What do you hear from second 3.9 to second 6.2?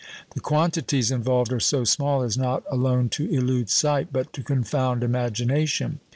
but to confound imagination.